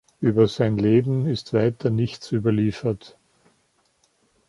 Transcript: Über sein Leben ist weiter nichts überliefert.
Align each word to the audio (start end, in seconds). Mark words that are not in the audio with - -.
Über 0.19 0.47
sein 0.47 0.77
Leben 0.79 1.27
ist 1.27 1.53
weiter 1.53 1.91
nichts 1.91 2.31
überliefert. 2.31 3.19